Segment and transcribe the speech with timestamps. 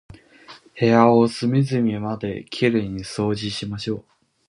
[0.79, 4.05] 部屋を隅々まで綺麗に掃除しましょう。